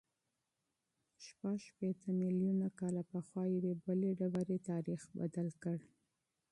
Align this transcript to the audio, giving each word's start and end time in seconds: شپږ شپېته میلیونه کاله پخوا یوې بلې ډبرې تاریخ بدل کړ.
شپږ 1.25 1.57
شپېته 1.67 2.09
میلیونه 2.21 2.67
کاله 2.79 3.01
پخوا 3.11 3.43
یوې 3.55 3.73
بلې 3.85 4.11
ډبرې 4.19 4.57
تاریخ 4.69 5.01
بدل 5.17 5.47
کړ. 5.63 5.77